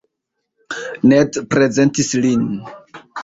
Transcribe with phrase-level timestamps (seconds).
[1.11, 2.47] Ned prezentis lin.